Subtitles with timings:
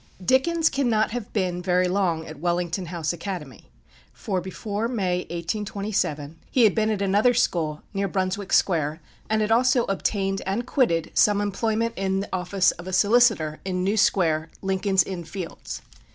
[0.25, 3.69] Dickens cannot have been very long at Wellington House Academy,
[4.11, 9.51] for before May, 1827, he had been at another school near Brunswick Square, and had
[9.51, 14.49] also obtained, and quitted, some employment in the office of a solicitor in New Square,
[14.63, 15.83] Lincoln's Inn Fields.